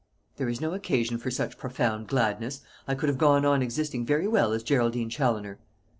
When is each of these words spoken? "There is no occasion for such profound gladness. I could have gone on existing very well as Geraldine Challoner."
"There 0.37 0.49
is 0.49 0.59
no 0.59 0.73
occasion 0.73 1.19
for 1.19 1.29
such 1.29 1.59
profound 1.59 2.07
gladness. 2.07 2.61
I 2.87 2.95
could 2.95 3.07
have 3.07 3.19
gone 3.19 3.45
on 3.45 3.61
existing 3.61 4.03
very 4.03 4.27
well 4.27 4.51
as 4.51 4.63
Geraldine 4.63 5.11
Challoner." 5.11 5.59